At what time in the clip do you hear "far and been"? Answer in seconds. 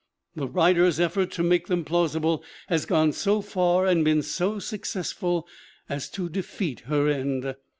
3.39-4.23